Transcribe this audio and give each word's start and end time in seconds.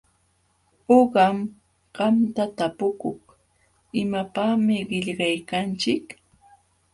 Uqam 0.97 1.37
qamta 1.95 2.43
tapukuk: 2.57 3.21
¿Imapaqmi 4.01 4.77
qillqaykanchik? 4.89 6.05